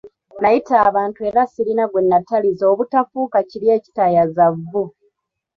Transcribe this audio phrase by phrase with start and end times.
[0.41, 4.83] Nayita abantu era ssirina gwe nataliza obutafuuka kiri ekitayaza vvu.